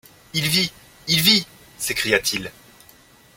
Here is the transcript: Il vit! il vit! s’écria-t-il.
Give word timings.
Il 0.33 0.47
vit! 0.47 0.71
il 1.05 1.21
vit! 1.21 1.45
s’écria-t-il. 1.77 2.51